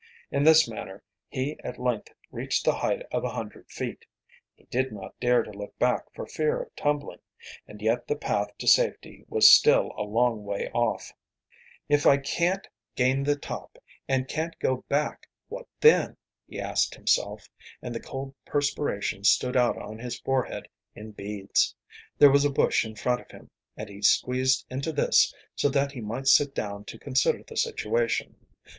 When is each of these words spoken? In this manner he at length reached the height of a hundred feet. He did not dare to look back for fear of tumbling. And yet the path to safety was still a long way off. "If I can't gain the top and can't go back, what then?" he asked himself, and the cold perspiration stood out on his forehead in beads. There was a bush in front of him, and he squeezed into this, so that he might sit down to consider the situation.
In 0.31 0.41
this 0.45 0.67
manner 0.67 1.03
he 1.29 1.59
at 1.63 1.77
length 1.77 2.11
reached 2.31 2.65
the 2.65 2.73
height 2.73 3.03
of 3.11 3.23
a 3.23 3.29
hundred 3.29 3.69
feet. 3.69 4.03
He 4.55 4.63
did 4.63 4.91
not 4.91 5.13
dare 5.19 5.43
to 5.43 5.51
look 5.51 5.77
back 5.77 6.11
for 6.15 6.25
fear 6.25 6.59
of 6.59 6.75
tumbling. 6.75 7.19
And 7.67 7.83
yet 7.83 8.07
the 8.07 8.15
path 8.15 8.47
to 8.57 8.67
safety 8.67 9.23
was 9.29 9.51
still 9.51 9.93
a 9.95 10.01
long 10.01 10.43
way 10.43 10.71
off. 10.73 11.13
"If 11.87 12.07
I 12.07 12.17
can't 12.17 12.67
gain 12.95 13.21
the 13.21 13.35
top 13.35 13.77
and 14.07 14.27
can't 14.27 14.57
go 14.57 14.77
back, 14.89 15.29
what 15.49 15.67
then?" 15.81 16.17
he 16.47 16.59
asked 16.59 16.95
himself, 16.95 17.47
and 17.79 17.93
the 17.93 17.99
cold 17.99 18.33
perspiration 18.43 19.23
stood 19.23 19.55
out 19.55 19.77
on 19.79 19.99
his 19.99 20.19
forehead 20.21 20.67
in 20.95 21.11
beads. 21.11 21.75
There 22.17 22.31
was 22.31 22.43
a 22.43 22.49
bush 22.49 22.83
in 22.83 22.95
front 22.95 23.21
of 23.21 23.29
him, 23.29 23.51
and 23.77 23.87
he 23.87 24.01
squeezed 24.01 24.65
into 24.67 24.91
this, 24.91 25.31
so 25.55 25.69
that 25.69 25.91
he 25.91 26.01
might 26.01 26.25
sit 26.25 26.55
down 26.55 26.85
to 26.85 26.97
consider 26.97 27.43
the 27.43 27.55
situation. 27.55 28.35